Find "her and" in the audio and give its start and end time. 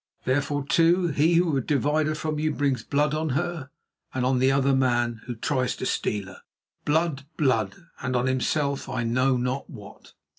3.37-4.25